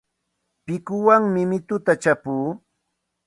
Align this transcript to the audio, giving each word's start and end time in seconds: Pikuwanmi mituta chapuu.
Pikuwanmi 0.65 1.41
mituta 1.51 1.93
chapuu. 2.01 2.47